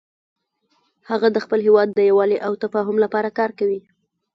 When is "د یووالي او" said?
1.93-2.53